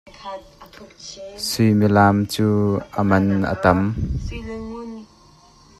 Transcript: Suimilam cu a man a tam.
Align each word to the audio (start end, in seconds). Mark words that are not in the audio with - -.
Suimilam 1.47 2.15
cu 2.33 2.47
a 2.99 3.01
man 3.09 3.27
a 3.53 3.55
tam. 3.63 3.79